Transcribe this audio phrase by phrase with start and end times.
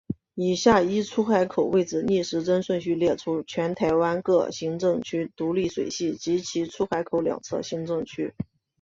[0.33, 8.33] 以下依出海口位置逆时针顺序列出全台湾各行政区独立水系及其出海口两侧行政区。